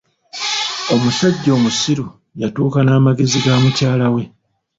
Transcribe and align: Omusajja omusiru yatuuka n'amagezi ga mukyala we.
Omusajja 0.93 1.49
omusiru 1.57 2.05
yatuuka 2.41 2.79
n'amagezi 2.83 3.37
ga 3.45 3.55
mukyala 3.61 4.07
we. 4.13 4.23